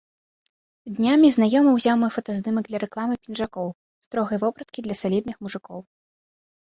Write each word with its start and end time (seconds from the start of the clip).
Днямі 0.99 1.29
знаёмы 1.35 1.71
ўзяў 1.75 1.95
мой 2.03 2.11
фотаздымак 2.17 2.63
для 2.69 2.77
рэкламы 2.85 3.13
пінжакоў, 3.27 3.69
строгай 4.09 4.37
вопраткі 4.45 4.79
для 4.89 4.95
салідных 5.05 5.35
мужыкоў. 5.47 5.79